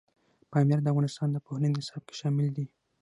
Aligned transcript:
پامیر 0.51 0.79
د 0.81 0.87
افغانستان 0.91 1.29
د 1.31 1.37
پوهنې 1.45 1.69
نصاب 1.75 2.01
کې 2.07 2.15
شامل 2.19 2.47
دي. 2.55 2.65